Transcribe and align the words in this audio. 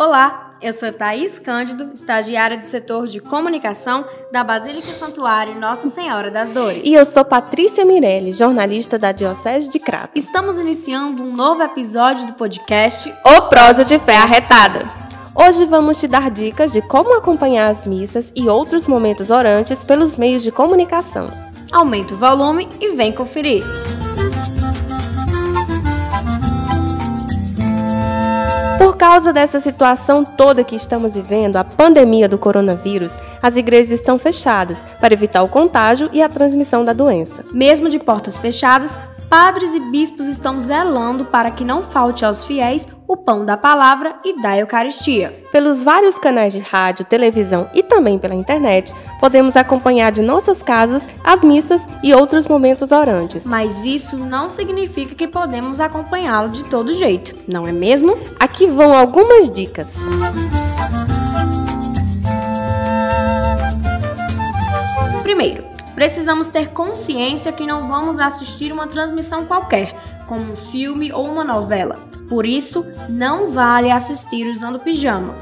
Olá, 0.00 0.52
eu 0.62 0.72
sou 0.72 0.90
Thaís 0.90 1.38
Cândido, 1.38 1.90
estagiária 1.92 2.56
do 2.56 2.64
setor 2.64 3.06
de 3.06 3.20
comunicação 3.20 4.02
da 4.32 4.42
Basílica 4.42 4.94
Santuário 4.94 5.60
Nossa 5.60 5.88
Senhora 5.88 6.30
das 6.30 6.50
Dores. 6.50 6.80
E 6.86 6.94
eu 6.94 7.04
sou 7.04 7.22
Patrícia 7.22 7.84
Mirelli, 7.84 8.32
jornalista 8.32 8.98
da 8.98 9.12
Diocese 9.12 9.70
de 9.70 9.78
Crato. 9.78 10.18
Estamos 10.18 10.58
iniciando 10.58 11.22
um 11.22 11.36
novo 11.36 11.62
episódio 11.62 12.26
do 12.26 12.32
podcast 12.32 13.12
O 13.26 13.42
Prosa 13.50 13.84
de 13.84 13.98
Fé 13.98 14.16
Arretada. 14.16 14.90
Hoje 15.34 15.66
vamos 15.66 16.00
te 16.00 16.08
dar 16.08 16.30
dicas 16.30 16.70
de 16.70 16.80
como 16.80 17.14
acompanhar 17.14 17.68
as 17.68 17.86
missas 17.86 18.32
e 18.34 18.48
outros 18.48 18.86
momentos 18.86 19.28
orantes 19.28 19.84
pelos 19.84 20.16
meios 20.16 20.42
de 20.42 20.50
comunicação. 20.50 21.28
Aumenta 21.70 22.14
o 22.14 22.16
volume 22.16 22.66
e 22.80 22.96
vem 22.96 23.12
conferir. 23.12 23.62
Causa 29.10 29.32
dessa 29.32 29.60
situação 29.60 30.22
toda 30.22 30.62
que 30.62 30.76
estamos 30.76 31.16
vivendo, 31.16 31.56
a 31.56 31.64
pandemia 31.64 32.28
do 32.28 32.38
coronavírus, 32.38 33.18
as 33.42 33.56
igrejas 33.56 33.90
estão 33.90 34.16
fechadas 34.16 34.86
para 35.00 35.12
evitar 35.12 35.42
o 35.42 35.48
contágio 35.48 36.08
e 36.12 36.22
a 36.22 36.28
transmissão 36.28 36.84
da 36.84 36.92
doença. 36.92 37.44
Mesmo 37.52 37.88
de 37.88 37.98
portas 37.98 38.38
fechadas, 38.38 38.96
padres 39.28 39.74
e 39.74 39.80
bispos 39.80 40.26
estão 40.26 40.60
zelando 40.60 41.24
para 41.24 41.50
que 41.50 41.64
não 41.64 41.82
falte 41.82 42.24
aos 42.24 42.44
fiéis 42.44 42.88
o 43.06 43.16
pão 43.16 43.44
da 43.44 43.56
palavra 43.56 44.14
e 44.24 44.40
da 44.40 44.56
Eucaristia. 44.56 45.44
Pelos 45.50 45.82
vários 45.82 46.16
canais 46.16 46.52
de 46.52 46.60
rádio, 46.60 47.04
televisão 47.04 47.68
e 47.74 47.82
também 47.82 48.18
pela 48.18 48.36
internet, 48.36 48.94
podemos 49.18 49.56
acompanhar 49.56 50.12
de 50.12 50.22
nossas 50.22 50.62
casas 50.62 51.10
as 51.24 51.42
missas 51.42 51.88
e 52.04 52.14
outros 52.14 52.46
momentos 52.46 52.92
orantes. 52.92 53.44
Mas 53.46 53.84
isso 53.84 54.16
não 54.16 54.48
significa 54.48 55.16
que 55.16 55.26
podemos 55.26 55.80
acompanhá-lo 55.80 56.50
de 56.50 56.64
todo 56.64 56.94
jeito, 56.94 57.34
não 57.48 57.66
é 57.66 57.72
mesmo? 57.72 58.16
Aqui 58.50 58.66
vão 58.66 58.92
algumas 58.92 59.48
dicas. 59.48 59.96
Primeiro, 65.22 65.64
precisamos 65.94 66.48
ter 66.48 66.70
consciência 66.70 67.52
que 67.52 67.64
não 67.64 67.86
vamos 67.86 68.18
assistir 68.18 68.72
uma 68.72 68.88
transmissão 68.88 69.46
qualquer, 69.46 69.94
como 70.26 70.52
um 70.52 70.56
filme 70.56 71.12
ou 71.12 71.26
uma 71.26 71.44
novela. 71.44 72.00
Por 72.28 72.44
isso, 72.44 72.84
não 73.08 73.52
vale 73.52 73.88
assistir 73.88 74.48
usando 74.48 74.80
pijama. 74.80 75.32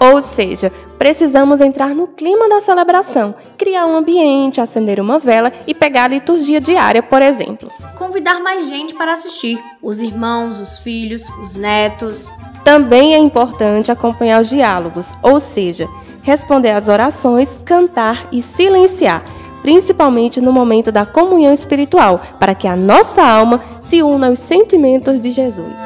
Ou 0.00 0.20
seja, 0.20 0.70
precisamos 0.98 1.60
entrar 1.60 1.94
no 1.94 2.08
clima 2.08 2.48
da 2.48 2.60
celebração, 2.60 3.34
criar 3.56 3.86
um 3.86 3.96
ambiente, 3.96 4.60
acender 4.60 5.00
uma 5.00 5.20
vela 5.20 5.52
e 5.68 5.72
pegar 5.72 6.04
a 6.04 6.08
liturgia 6.08 6.60
diária, 6.60 7.02
por 7.02 7.22
exemplo. 7.22 7.70
Convidar 7.96 8.40
mais 8.40 8.68
gente 8.68 8.92
para 8.92 9.12
assistir: 9.12 9.62
os 9.80 10.00
irmãos, 10.00 10.58
os 10.58 10.78
filhos, 10.78 11.26
os 11.40 11.54
netos. 11.54 12.28
Também 12.66 13.14
é 13.14 13.18
importante 13.18 13.92
acompanhar 13.92 14.42
os 14.42 14.48
diálogos, 14.48 15.14
ou 15.22 15.38
seja, 15.38 15.88
responder 16.20 16.72
às 16.72 16.88
orações, 16.88 17.62
cantar 17.64 18.26
e 18.32 18.42
silenciar, 18.42 19.22
principalmente 19.62 20.40
no 20.40 20.52
momento 20.52 20.90
da 20.90 21.06
comunhão 21.06 21.52
espiritual, 21.54 22.20
para 22.40 22.56
que 22.56 22.66
a 22.66 22.74
nossa 22.74 23.22
alma 23.22 23.62
se 23.78 24.02
una 24.02 24.26
aos 24.26 24.40
sentimentos 24.40 25.20
de 25.20 25.30
Jesus. 25.30 25.80